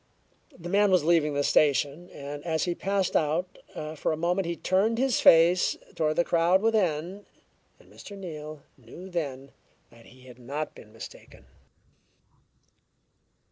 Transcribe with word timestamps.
The 0.57 0.67
man 0.67 0.89
was 0.89 1.03
leaving 1.03 1.35
the 1.35 1.43
station, 1.43 2.09
and 2.09 2.43
as 2.43 2.63
he 2.63 2.73
passed 2.73 3.15
out, 3.15 3.59
for 3.95 4.11
a 4.11 4.17
moment 4.17 4.47
he 4.47 4.55
turned 4.55 4.97
his 4.97 5.21
face 5.21 5.77
toward 5.93 6.15
the 6.15 6.23
crowd 6.23 6.59
within; 6.63 7.27
and 7.79 7.87
Mr. 7.93 8.17
Neal 8.17 8.63
knew 8.79 9.11
then 9.11 9.51
that 9.91 10.07
he 10.07 10.21
had 10.23 10.39
not 10.39 10.73
been 10.73 10.91
mistaken. 10.91 11.45